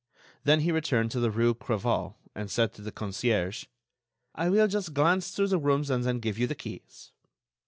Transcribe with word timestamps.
Then 0.45 0.61
he 0.61 0.71
returned 0.71 1.11
to 1.11 1.19
the 1.19 1.29
rue 1.29 1.53
Crevaux 1.53 2.15
and 2.33 2.49
said 2.49 2.73
to 2.73 2.81
the 2.81 2.91
concierge: 2.91 3.65
"I 4.33 4.49
will 4.49 4.67
just 4.67 4.95
glance 4.95 5.29
through 5.29 5.49
the 5.49 5.59
rooms 5.59 5.91
and 5.91 6.03
then 6.03 6.17
give 6.19 6.39
you 6.39 6.47
the 6.47 6.55
keys." 6.55 7.11